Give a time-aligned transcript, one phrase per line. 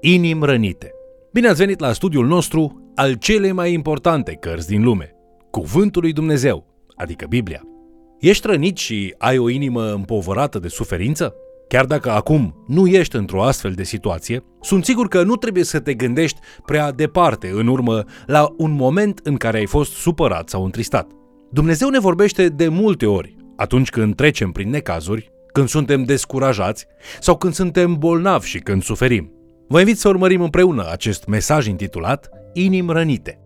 [0.00, 0.90] Inim rănite.
[1.32, 5.10] Bine ați venit la studiul nostru al celei mai importante cărți din lume,
[5.50, 7.62] Cuvântul lui Dumnezeu, adică Biblia.
[8.20, 11.34] Ești rănit și ai o inimă împovărată de suferință?
[11.68, 15.80] Chiar dacă acum nu ești într-o astfel de situație, sunt sigur că nu trebuie să
[15.80, 20.64] te gândești prea departe în urmă la un moment în care ai fost supărat sau
[20.64, 21.10] întristat.
[21.50, 26.86] Dumnezeu ne vorbește de multe ori atunci când trecem prin necazuri, când suntem descurajați
[27.20, 29.35] sau când suntem bolnavi și când suferim.
[29.68, 33.40] Vă invit să urmărim împreună acest mesaj intitulat Inim rănite.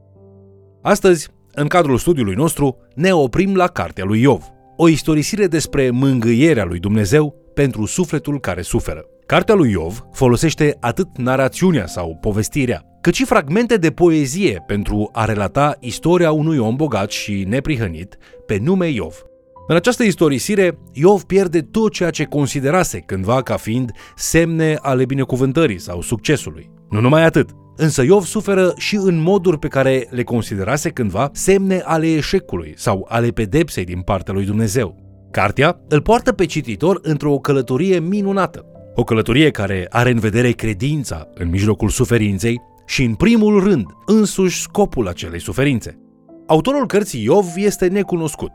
[0.83, 4.45] Astăzi, în cadrul studiului nostru, ne oprim la cartea lui Iov,
[4.77, 9.05] o istorisire despre mângâierea lui Dumnezeu pentru sufletul care suferă.
[9.27, 15.25] Cartea lui Iov folosește atât narațiunea sau povestirea, cât și fragmente de poezie pentru a
[15.25, 18.17] relata istoria unui om bogat și neprihănit
[18.47, 19.23] pe nume Iov.
[19.71, 25.81] În această istorisire, Iov pierde tot ceea ce considerase cândva ca fiind semne ale binecuvântării
[25.81, 26.71] sau succesului.
[26.89, 31.83] Nu numai atât, însă Iov suferă și în moduri pe care le considerase cândva semne
[31.85, 34.97] ale eșecului sau ale pedepsei din partea lui Dumnezeu.
[35.31, 38.65] Cartea îl poartă pe cititor într-o călătorie minunată.
[38.95, 44.61] O călătorie care are în vedere credința în mijlocul suferinței și, în primul rând, însuși
[44.61, 45.99] scopul acelei suferințe.
[46.47, 48.51] Autorul cărții Iov este necunoscut,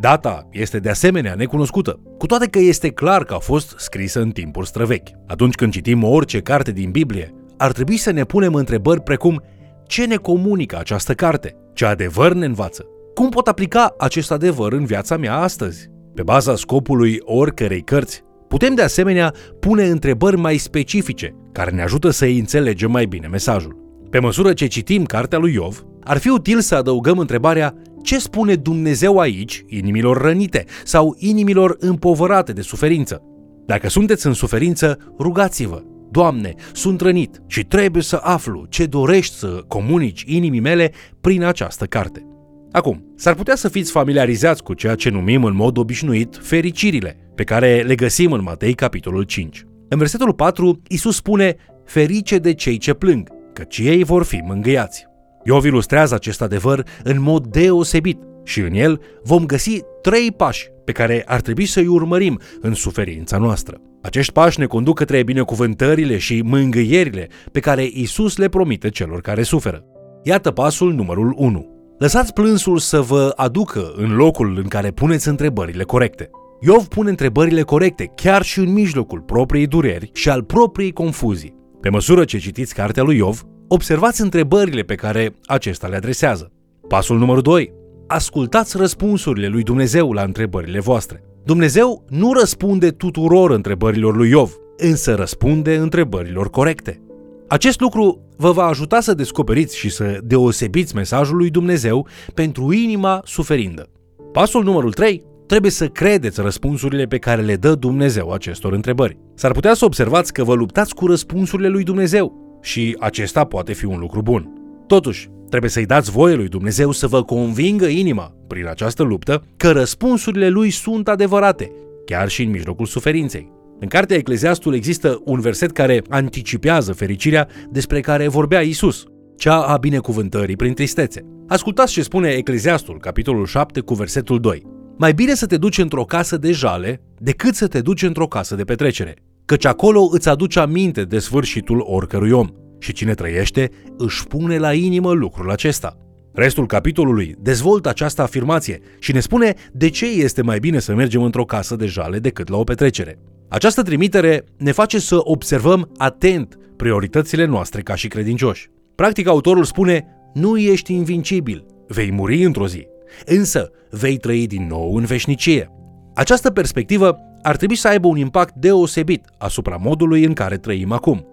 [0.00, 4.30] Data este de asemenea necunoscută, cu toate că este clar că a fost scrisă în
[4.30, 5.08] timpuri străvechi.
[5.26, 9.42] Atunci când citim orice carte din Biblie, ar trebui să ne punem întrebări precum
[9.86, 11.56] ce ne comunică această carte?
[11.74, 12.86] Ce adevăr ne învață?
[13.14, 15.88] Cum pot aplica acest adevăr în viața mea astăzi?
[16.14, 22.10] Pe baza scopului oricărei cărți, putem de asemenea pune întrebări mai specifice care ne ajută
[22.10, 23.76] să înțelegem mai bine mesajul.
[24.10, 28.54] Pe măsură ce citim cartea lui Iov, ar fi util să adăugăm întrebarea ce spune
[28.54, 33.22] Dumnezeu aici inimilor rănite sau inimilor împovărate de suferință?
[33.66, 35.82] Dacă sunteți în suferință, rugați-vă.
[36.10, 41.84] Doamne, sunt rănit și trebuie să aflu ce dorești să comunici inimii mele prin această
[41.84, 42.24] carte.
[42.72, 47.44] Acum, s-ar putea să fiți familiarizați cu ceea ce numim în mod obișnuit fericirile, pe
[47.44, 49.64] care le găsim în Matei capitolul 5.
[49.88, 55.09] În versetul 4, Isus spune, ferice de cei ce plâng, căci ei vor fi mângâiați.
[55.44, 60.92] Iov ilustrează acest adevăr în mod deosebit și în el vom găsi trei pași pe
[60.92, 63.80] care ar trebui să-i urmărim în suferința noastră.
[64.02, 69.42] Acești pași ne conduc către binecuvântările și mângâierile pe care Isus le promite celor care
[69.42, 69.84] suferă.
[70.22, 71.94] Iată pasul numărul 1.
[71.98, 76.30] Lăsați plânsul să vă aducă în locul în care puneți întrebările corecte.
[76.60, 81.54] Iov pune întrebările corecte chiar și în mijlocul propriei dureri și al propriei confuzii.
[81.80, 83.42] Pe măsură ce citiți cartea lui Iov,
[83.72, 86.52] observați întrebările pe care acesta le adresează.
[86.88, 87.72] Pasul numărul 2.
[88.06, 91.24] Ascultați răspunsurile lui Dumnezeu la întrebările voastre.
[91.44, 97.00] Dumnezeu nu răspunde tuturor întrebărilor lui Iov, însă răspunde întrebărilor corecte.
[97.48, 103.20] Acest lucru vă va ajuta să descoperiți și să deosebiți mesajul lui Dumnezeu pentru inima
[103.24, 103.88] suferindă.
[104.32, 109.18] Pasul numărul 3 trebuie să credeți răspunsurile pe care le dă Dumnezeu acestor întrebări.
[109.34, 113.84] S-ar putea să observați că vă luptați cu răspunsurile lui Dumnezeu, și acesta poate fi
[113.84, 114.52] un lucru bun.
[114.86, 119.70] Totuși, trebuie să-i dați voie lui Dumnezeu să vă convingă inima, prin această luptă, că
[119.70, 121.72] răspunsurile lui sunt adevărate,
[122.04, 123.52] chiar și în mijlocul suferinței.
[123.80, 129.04] În cartea Ecleziastul există un verset care anticipează fericirea despre care vorbea Isus,
[129.36, 131.24] cea a binecuvântării prin tristețe.
[131.48, 134.62] Ascultați ce spune Ecleziastul, capitolul 7, cu versetul 2.
[134.98, 138.54] Mai bine să te duci într-o casă de jale decât să te duci într-o casă
[138.54, 139.14] de petrecere
[139.50, 144.72] căci acolo îți aduce aminte de sfârșitul oricărui om și cine trăiește își pune la
[144.72, 145.96] inimă lucrul acesta.
[146.32, 151.22] Restul capitolului dezvoltă această afirmație și ne spune de ce este mai bine să mergem
[151.22, 153.18] într-o casă de jale decât la o petrecere.
[153.48, 158.70] Această trimitere ne face să observăm atent prioritățile noastre ca și credincioși.
[158.94, 162.86] Practic, autorul spune, nu ești invincibil, vei muri într-o zi,
[163.26, 165.70] însă vei trăi din nou în veșnicie.
[166.14, 171.24] Această perspectivă ar trebui să aibă un impact deosebit asupra modului în care trăim acum.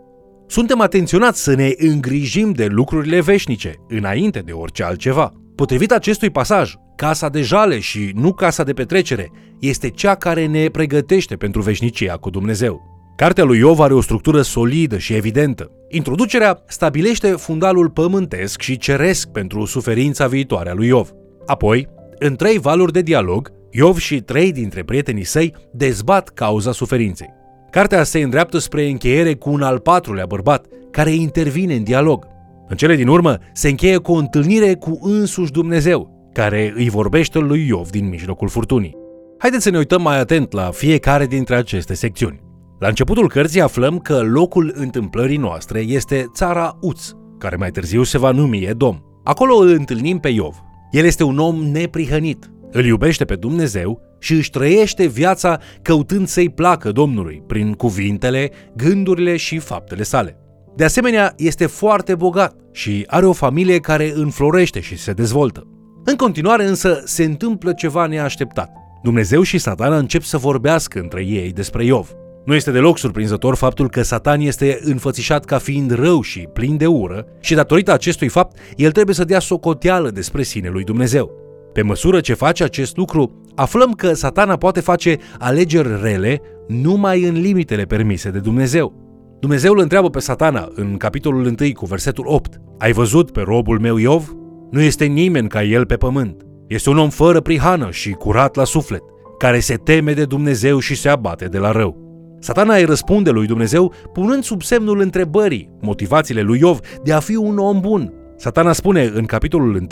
[0.47, 5.33] Suntem atenționați să ne îngrijim de lucrurile veșnice, înainte de orice altceva.
[5.55, 10.67] Potrivit acestui pasaj, casa de jale și nu casa de petrecere este cea care ne
[10.67, 12.95] pregătește pentru veșnicia cu Dumnezeu.
[13.15, 15.71] Cartea lui Iov are o structură solidă și evidentă.
[15.89, 21.11] Introducerea stabilește fundalul pământesc și ceresc pentru suferința viitoare a lui Iov.
[21.45, 21.87] Apoi,
[22.19, 27.33] în trei valuri de dialog, Iov și trei dintre prietenii săi dezbat cauza suferinței.
[27.71, 32.27] Cartea se îndreaptă spre încheiere cu un al patrulea bărbat, care intervine în dialog.
[32.67, 37.39] În cele din urmă, se încheie cu o întâlnire cu însuși Dumnezeu, care îi vorbește
[37.39, 38.95] lui Iov din mijlocul furtunii.
[39.37, 42.41] Haideți să ne uităm mai atent la fiecare dintre aceste secțiuni.
[42.79, 48.17] La începutul cărții aflăm că locul întâmplării noastre este țara Uț, care mai târziu se
[48.17, 48.99] va numi Edom.
[49.23, 50.55] Acolo îl întâlnim pe Iov.
[50.91, 56.49] El este un om neprihănit, îl iubește pe Dumnezeu și își trăiește viața căutând să-i
[56.49, 60.37] placă Domnului prin cuvintele, gândurile și faptele sale.
[60.75, 65.67] De asemenea, este foarte bogat și are o familie care înflorește și se dezvoltă.
[66.05, 68.71] În continuare însă se întâmplă ceva neașteptat.
[69.03, 72.11] Dumnezeu și satana încep să vorbească între ei despre Iov.
[72.45, 76.85] Nu este deloc surprinzător faptul că Satan este înfățișat ca fiind rău și plin de
[76.87, 81.46] ură și datorită acestui fapt, el trebuie să dea socoteală despre sine lui Dumnezeu.
[81.77, 87.41] Pe măsură ce face acest lucru, aflăm că satana poate face alegeri rele numai în
[87.41, 88.93] limitele permise de Dumnezeu.
[89.39, 92.61] Dumnezeu îl întreabă pe satana în capitolul 1 cu versetul 8.
[92.77, 94.35] Ai văzut pe robul meu Iov?
[94.71, 96.41] Nu este nimeni ca el pe pământ.
[96.67, 99.03] Este un om fără prihană și curat la suflet,
[99.37, 101.97] care se teme de Dumnezeu și se abate de la rău.
[102.39, 107.35] Satana îi răspunde lui Dumnezeu punând sub semnul întrebării motivațiile lui Iov de a fi
[107.35, 108.13] un om bun.
[108.39, 109.87] Satana spune în capitolul 1,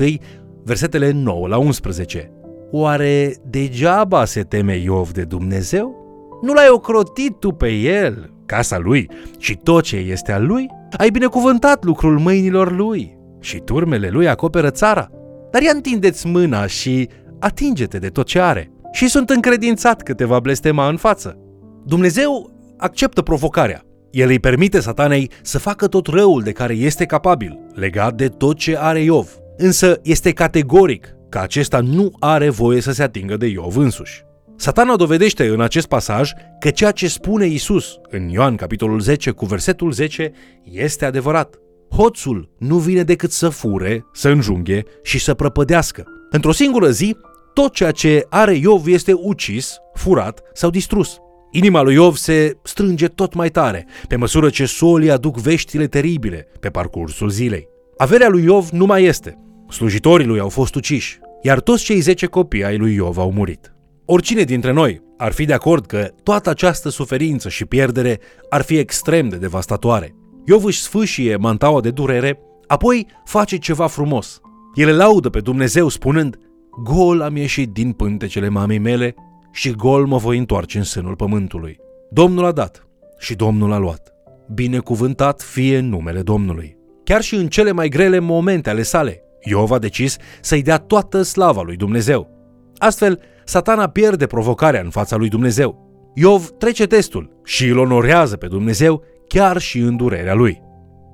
[0.65, 2.31] versetele 9 la 11.
[2.71, 6.03] Oare degeaba se teme Iov de Dumnezeu?
[6.41, 10.67] Nu l-ai ocrotit tu pe el, casa lui și tot ce este al lui?
[10.97, 15.09] Ai binecuvântat lucrul mâinilor lui și turmele lui acoperă țara.
[15.51, 17.09] Dar ia întindeți mâna și
[17.39, 18.71] atinge-te de tot ce are.
[18.91, 21.37] Și sunt încredințat că te va blestema în față.
[21.85, 23.81] Dumnezeu acceptă provocarea.
[24.11, 28.57] El îi permite satanei să facă tot răul de care este capabil, legat de tot
[28.57, 29.44] ce are Iov.
[29.57, 34.23] Însă este categoric că acesta nu are voie să se atingă de Iov însuși.
[34.57, 39.45] Satana dovedește în acest pasaj că ceea ce spune Isus în Ioan capitolul 10 cu
[39.45, 40.31] versetul 10
[40.63, 41.55] este adevărat.
[41.91, 46.03] Hoțul nu vine decât să fure, să înjunghe și să prăpădească.
[46.29, 47.15] Într-o singură zi,
[47.53, 51.17] tot ceea ce are Iov este ucis, furat sau distrus.
[51.51, 56.47] Inima lui Iov se strânge tot mai tare, pe măsură ce solii aduc veștile teribile
[56.59, 57.67] pe parcursul zilei.
[57.97, 59.44] Averea lui Iov nu mai este.
[59.69, 63.75] Slujitorii lui au fost uciși, iar toți cei zece copii ai lui Iov au murit.
[64.05, 68.19] Oricine dintre noi ar fi de acord că toată această suferință și pierdere
[68.49, 70.15] ar fi extrem de devastatoare.
[70.45, 74.39] Iov își sfâșie mantaua de durere, apoi face ceva frumos.
[74.73, 76.37] El laudă pe Dumnezeu spunând,
[76.83, 79.15] Gol am ieșit din pântecele mamei mele
[79.51, 81.77] și gol mă voi întoarce în sânul pământului.
[82.09, 82.87] Domnul a dat
[83.19, 84.13] și Domnul a luat.
[84.53, 86.77] Binecuvântat fie numele Domnului.
[87.03, 91.21] Chiar și în cele mai grele momente ale sale, Iov a decis să-i dea toată
[91.21, 92.29] slava lui Dumnezeu.
[92.77, 95.83] Astfel, satana pierde provocarea în fața lui Dumnezeu.
[96.15, 100.61] Iov trece testul și îl onorează pe Dumnezeu chiar și în durerea lui.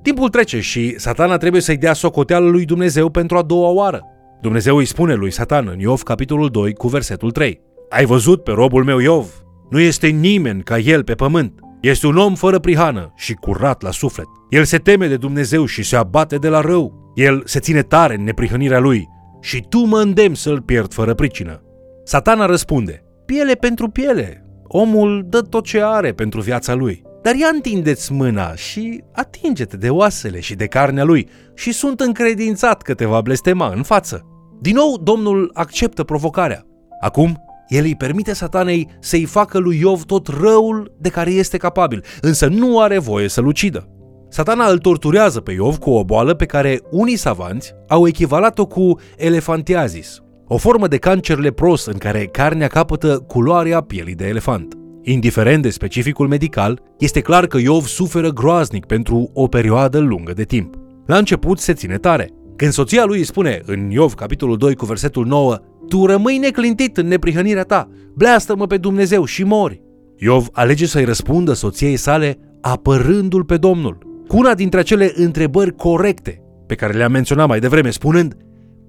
[0.02, 4.02] Timpul trece și satana trebuie să-i dea socoteală lui Dumnezeu pentru a doua oară.
[4.42, 7.62] Dumnezeu îi spune lui Satan în Iov capitolul 2 cu versetul 3.
[7.90, 9.44] Ai văzut pe robul meu Iov?
[9.70, 11.60] Nu este nimeni ca el pe pământ.
[11.82, 14.26] Este un om fără prihană și curat la suflet.
[14.50, 17.01] El se teme de Dumnezeu și se abate de la rău.
[17.14, 19.10] El se ține tare în neprihănirea lui
[19.42, 21.62] și tu mă îndemn să-l pierd fără pricină.
[22.04, 24.46] Satana răspunde, piele pentru piele.
[24.64, 27.02] Omul dă tot ce are pentru viața lui.
[27.22, 32.82] Dar ia întindeți mâna și atinge-te de oasele și de carnea lui și sunt încredințat
[32.82, 34.26] că te va blestema în față.
[34.62, 36.66] Din nou, Domnul acceptă provocarea.
[37.02, 42.04] Acum, el îi permite satanei să-i facă lui Iov tot răul de care este capabil,
[42.22, 43.90] însă nu are voie să-l ucidă.
[44.34, 49.00] Satana îl torturează pe Iov cu o boală pe care unii savanți au echivalat-o cu
[49.18, 54.74] elefantiazis, o formă de cancer lepros în care carnea capătă culoarea pielii de elefant.
[55.04, 60.44] Indiferent de specificul medical, este clar că Iov suferă groaznic pentru o perioadă lungă de
[60.44, 60.76] timp.
[61.06, 62.30] La început se ține tare.
[62.56, 65.58] Când soția lui îi spune în Iov capitolul 2 cu versetul 9
[65.88, 69.82] Tu rămâi neclintit în neprihănirea ta, bleastă-mă pe Dumnezeu și mori.
[70.18, 76.42] Iov alege să-i răspundă soției sale apărându-l pe Domnul, cu una dintre acele întrebări corecte
[76.68, 78.38] pe care le-am menționat mai devreme, spunând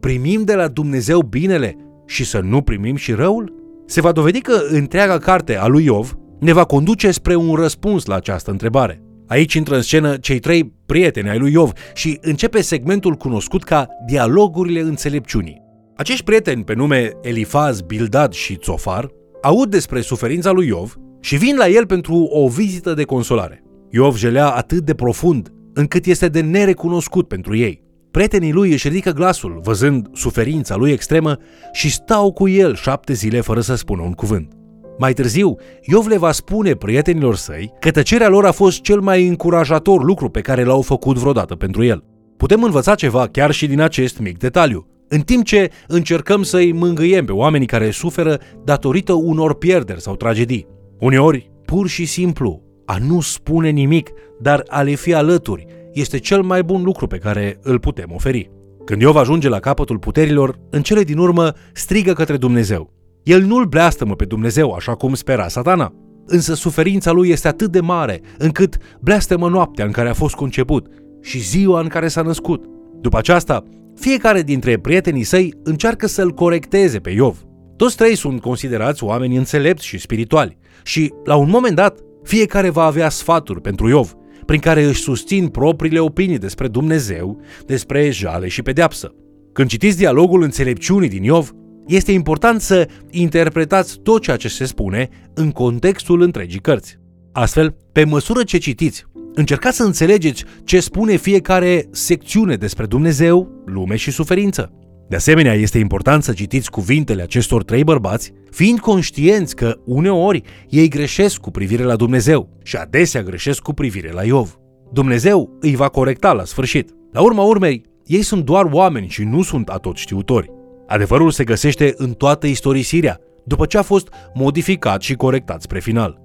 [0.00, 3.54] Primim de la Dumnezeu binele și să nu primim și răul?
[3.87, 8.06] Se va dovedi că întreaga carte a lui Iov ne va conduce spre un răspuns
[8.06, 9.02] la această întrebare.
[9.26, 13.87] Aici intră în scenă cei trei prieteni ai lui Iov și începe segmentul cunoscut ca
[14.06, 15.62] dialogurile înțelepciunii.
[15.96, 19.11] Acești prieteni pe nume Elifaz, Bildad și Țofar
[19.42, 23.62] aud despre suferința lui Iov și vin la el pentru o vizită de consolare.
[23.94, 27.82] Iov gelea atât de profund încât este de nerecunoscut pentru ei.
[28.11, 31.37] Prietenii lui își ridică glasul, văzând suferința lui extremă
[31.72, 34.52] și stau cu el șapte zile fără să spună un cuvânt.
[34.99, 39.26] Mai târziu, Iov le va spune prietenilor săi că tăcerea lor a fost cel mai
[39.26, 42.04] încurajator lucru pe care l-au făcut vreodată pentru el.
[42.37, 44.87] Putem învăța ceva chiar și din acest mic detaliu.
[45.08, 50.66] În timp ce încercăm să-i mângâiem pe oamenii care suferă datorită unor pierderi sau tragedii.
[50.99, 56.42] Uneori, pur și simplu, a nu spune nimic, dar a le fi alături, este cel
[56.42, 58.50] mai bun lucru pe care îl putem oferi.
[58.84, 62.92] Când Iov ajunge la capătul puterilor, în cele din urmă strigă către Dumnezeu.
[63.22, 65.94] El nu-l bleastămă pe Dumnezeu așa cum spera satana,
[66.26, 70.87] însă suferința lui este atât de mare încât bleastămă noaptea în care a fost conceput
[71.20, 72.64] și ziua în care s-a născut.
[73.00, 77.42] După aceasta, fiecare dintre prietenii săi încearcă să-l corecteze pe Iov.
[77.76, 82.85] Toți trei sunt considerați oameni înțelepți și spirituali și, la un moment dat, fiecare va
[82.85, 84.14] avea sfaturi pentru Iov,
[84.47, 89.14] prin care își susțin propriile opinii despre Dumnezeu, despre jale și pedeapsă.
[89.52, 91.52] Când citiți dialogul înțelepciunii din Iov,
[91.87, 96.99] este important să interpretați tot ceea ce se spune în contextul întregii cărți.
[97.33, 103.97] Astfel, pe măsură ce citiți, încercați să înțelegeți ce spune fiecare secțiune despre Dumnezeu, lume
[103.97, 104.73] și suferință.
[105.09, 110.88] De asemenea, este important să citiți cuvintele acestor trei bărbați, fiind conștienți că uneori ei
[110.88, 114.59] greșesc cu privire la Dumnezeu și adesea greșesc cu privire la Iov.
[114.92, 116.90] Dumnezeu îi va corecta la sfârșit.
[117.12, 120.50] La urma urmei, ei sunt doar oameni și nu sunt atot știutori.
[120.87, 126.21] Adevărul se găsește în toată istorisirea, după ce a fost modificat și corectat spre final.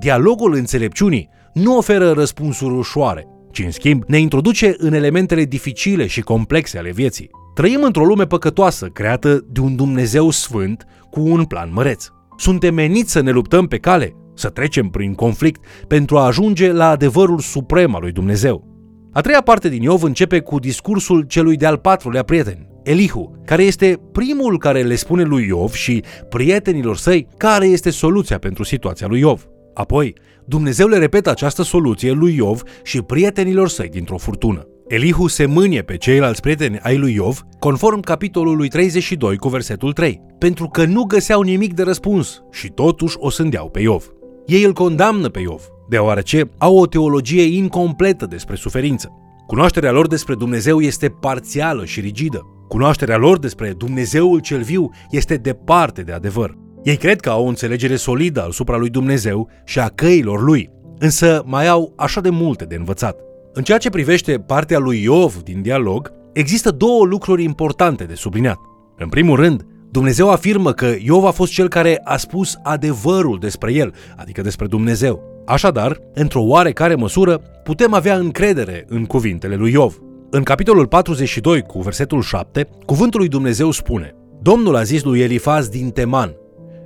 [0.00, 6.20] Dialogul înțelepciunii nu oferă răspunsuri ușoare, ci în schimb ne introduce în elementele dificile și
[6.20, 7.30] complexe ale vieții.
[7.58, 12.06] Trăim într-o lume păcătoasă, creată de un Dumnezeu sfânt cu un plan măreț.
[12.36, 16.88] Suntem meniți să ne luptăm pe cale, să trecem prin conflict pentru a ajunge la
[16.88, 18.64] adevărul suprem al lui Dumnezeu.
[19.12, 24.00] A treia parte din Iov începe cu discursul celui de-al patrulea prieten, Elihu, care este
[24.12, 29.20] primul care le spune lui Iov și prietenilor săi care este soluția pentru situația lui
[29.20, 29.46] Iov.
[29.74, 34.66] Apoi, Dumnezeu le repetă această soluție lui Iov și prietenilor săi dintr-o furtună.
[34.88, 40.20] Elihu se mânie pe ceilalți prieteni ai lui Iov, conform capitolului 32 cu versetul 3,
[40.38, 44.04] pentru că nu găseau nimic de răspuns și totuși o sândeau pe Iov.
[44.46, 49.12] Ei îl condamnă pe Iov, deoarece au o teologie incompletă despre suferință.
[49.46, 52.46] Cunoașterea lor despre Dumnezeu este parțială și rigidă.
[52.68, 56.54] Cunoașterea lor despre Dumnezeul cel viu este departe de adevăr.
[56.82, 61.42] Ei cred că au o înțelegere solidă asupra lui Dumnezeu și a căilor lui, însă
[61.46, 63.27] mai au așa de multe de învățat.
[63.58, 68.58] În ceea ce privește partea lui Iov din dialog, există două lucruri importante de subliniat.
[68.96, 73.72] În primul rând, Dumnezeu afirmă că Iov a fost cel care a spus adevărul despre
[73.72, 75.42] el, adică despre Dumnezeu.
[75.46, 79.98] Așadar, într-o oarecare măsură, putem avea încredere în cuvintele lui Iov.
[80.30, 85.68] În capitolul 42, cu versetul 7, cuvântul lui Dumnezeu spune Domnul a zis lui Elifaz
[85.68, 86.34] din Teman,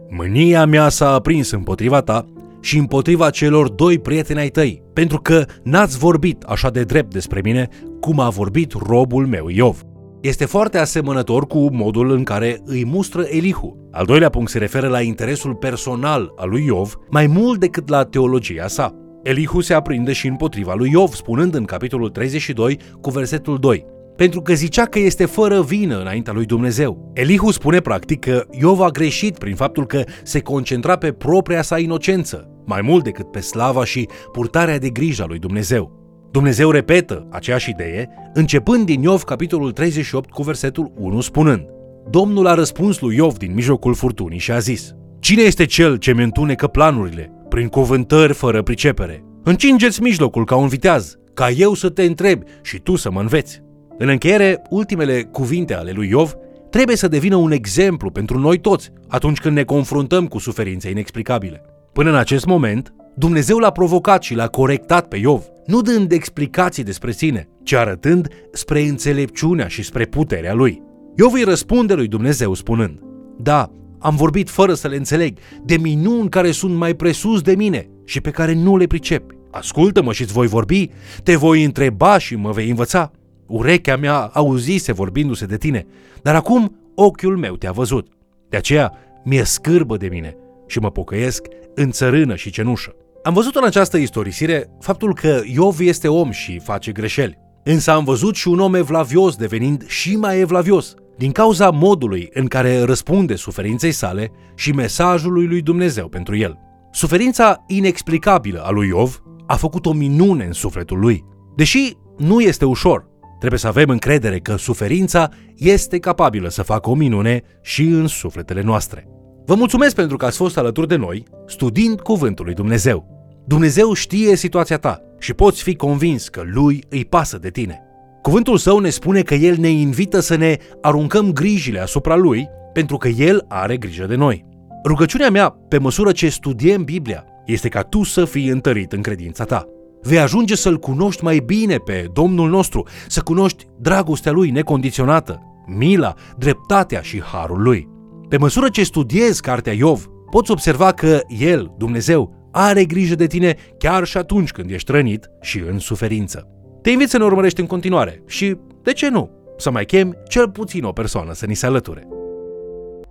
[0.08, 2.26] Mânia mea s-a aprins împotriva ta
[2.62, 7.40] și împotriva celor doi prieteni ai tăi, pentru că n-ați vorbit așa de drept despre
[7.44, 7.68] mine
[8.00, 9.82] cum a vorbit robul meu Iov.
[10.20, 13.88] Este foarte asemănător cu modul în care îi mustră Elihu.
[13.90, 18.04] Al doilea punct se referă la interesul personal al lui Iov mai mult decât la
[18.04, 18.94] teologia sa.
[19.22, 24.42] Elihu se aprinde și împotriva lui Iov, spunând în capitolul 32 cu versetul 2 pentru
[24.42, 27.10] că zicea că este fără vină înaintea lui Dumnezeu.
[27.14, 31.78] Elihu spune practic că Iov a greșit prin faptul că se concentra pe propria sa
[31.78, 36.00] inocență, mai mult decât pe slava și purtarea de grijă a lui Dumnezeu.
[36.30, 41.66] Dumnezeu repetă aceeași idee, începând din Iov capitolul 38 cu versetul 1 spunând
[42.10, 46.14] Domnul a răspuns lui Iov din mijlocul furtunii și a zis Cine este cel ce
[46.14, 49.24] mi întunecă planurile, prin cuvântări fără pricepere?
[49.42, 53.62] Încingeți mijlocul ca un viteaz, ca eu să te întreb și tu să mă înveți.
[53.98, 56.34] În încheiere, ultimele cuvinte ale lui Iov
[56.70, 61.62] trebuie să devină un exemplu pentru noi toți atunci când ne confruntăm cu suferințe inexplicabile.
[61.92, 66.82] Până în acest moment, Dumnezeu l-a provocat și l-a corectat pe Iov, nu dând explicații
[66.82, 70.82] despre sine, ci arătând spre înțelepciunea și spre puterea lui.
[71.16, 72.98] Iov îi răspunde lui Dumnezeu spunând,
[73.38, 77.88] Da, am vorbit fără să le înțeleg, de minuni care sunt mai presus de mine
[78.04, 79.34] și pe care nu le pricepi.
[79.50, 80.90] Ascultă-mă și îți voi vorbi,
[81.22, 83.10] te voi întreba și mă vei învăța.
[83.46, 85.86] Urechea mea auzise vorbindu-se de tine,
[86.22, 88.08] dar acum ochiul meu te-a văzut.
[88.48, 88.92] De aceea
[89.24, 92.94] mi-e scârbă de mine și mă pocăiesc în țărână și cenușă.
[93.22, 97.38] Am văzut în această istorisire faptul că Iov este om și face greșeli.
[97.64, 102.46] Însă am văzut și un om evlavios devenind și mai evlavios, din cauza modului în
[102.46, 106.58] care răspunde suferinței sale și mesajului lui Dumnezeu pentru el.
[106.92, 111.24] Suferința inexplicabilă a lui Iov a făcut o minune în sufletul lui.
[111.56, 113.06] Deși nu este ușor,
[113.38, 118.62] trebuie să avem încredere că suferința este capabilă să facă o minune și în sufletele
[118.62, 119.06] noastre.
[119.46, 123.06] Vă mulțumesc pentru că ați fost alături de noi, studiind Cuvântul lui Dumnezeu.
[123.46, 127.80] Dumnezeu știe situația ta și poți fi convins că Lui îi pasă de tine.
[128.22, 132.96] Cuvântul său ne spune că El ne invită să ne aruncăm grijile asupra Lui pentru
[132.96, 134.44] că El are grijă de noi.
[134.84, 139.44] Rugăciunea mea, pe măsură ce studiem Biblia, este ca tu să fii întărit în credința
[139.44, 139.66] ta.
[140.02, 146.14] Vei ajunge să-L cunoști mai bine pe Domnul nostru, să cunoști dragostea Lui necondiționată, mila,
[146.38, 147.91] dreptatea și harul Lui.
[148.32, 153.56] Pe măsură ce studiezi cartea Iov, poți observa că El, Dumnezeu, are grijă de tine
[153.78, 156.48] chiar și atunci când ești rănit și în suferință.
[156.82, 160.50] Te invit să ne urmărești în continuare și, de ce nu, să mai chem cel
[160.50, 162.06] puțin o persoană să ni se alăture.